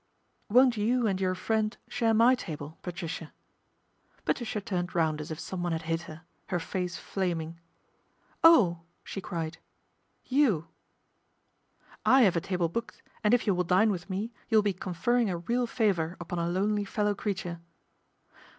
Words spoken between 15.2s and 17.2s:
a real favour upon a lonely fellow